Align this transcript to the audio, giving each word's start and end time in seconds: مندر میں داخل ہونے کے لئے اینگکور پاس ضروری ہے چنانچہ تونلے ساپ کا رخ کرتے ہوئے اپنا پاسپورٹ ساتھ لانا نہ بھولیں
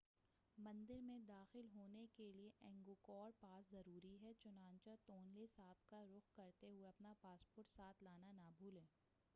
مندر 0.57 0.99
میں 0.99 1.17
داخل 1.27 1.67
ہونے 1.73 2.05
کے 2.15 2.31
لئے 2.33 2.49
اینگکور 2.61 3.31
پاس 3.39 3.69
ضروری 3.71 4.15
ہے 4.21 4.33
چنانچہ 4.39 4.95
تونلے 5.05 5.45
ساپ 5.47 5.87
کا 5.89 6.03
رخ 6.07 6.33
کرتے 6.35 6.67
ہوئے 6.67 6.87
اپنا 6.87 7.13
پاسپورٹ 7.21 7.67
ساتھ 7.67 8.03
لانا 8.03 8.31
نہ 8.33 8.49
بھولیں 8.57 8.85